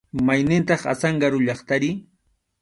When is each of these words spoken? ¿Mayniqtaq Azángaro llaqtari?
¿Mayniqtaq 0.27 0.81
Azángaro 0.93 1.37
llaqtari? 1.45 1.91